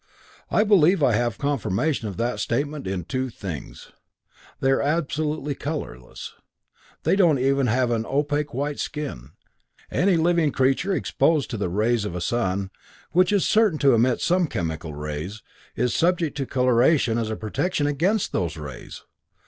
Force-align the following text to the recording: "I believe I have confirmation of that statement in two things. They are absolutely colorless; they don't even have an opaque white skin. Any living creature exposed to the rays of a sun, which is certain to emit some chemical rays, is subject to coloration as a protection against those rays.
"I 0.49 0.63
believe 0.63 1.03
I 1.03 1.11
have 1.11 1.37
confirmation 1.37 2.07
of 2.07 2.17
that 2.17 2.39
statement 2.39 2.87
in 2.87 3.03
two 3.03 3.29
things. 3.29 3.91
They 4.59 4.71
are 4.71 4.81
absolutely 4.81 5.53
colorless; 5.53 6.33
they 7.03 7.15
don't 7.15 7.37
even 7.37 7.67
have 7.67 7.91
an 7.91 8.07
opaque 8.07 8.51
white 8.51 8.79
skin. 8.79 9.33
Any 9.91 10.17
living 10.17 10.51
creature 10.53 10.91
exposed 10.91 11.51
to 11.51 11.57
the 11.57 11.69
rays 11.69 12.03
of 12.03 12.15
a 12.15 12.19
sun, 12.21 12.71
which 13.11 13.31
is 13.31 13.45
certain 13.47 13.77
to 13.77 13.93
emit 13.93 14.21
some 14.21 14.47
chemical 14.47 14.95
rays, 14.95 15.43
is 15.75 15.93
subject 15.93 16.35
to 16.37 16.47
coloration 16.47 17.19
as 17.19 17.29
a 17.29 17.35
protection 17.35 17.85
against 17.85 18.31
those 18.31 18.57
rays. 18.57 19.03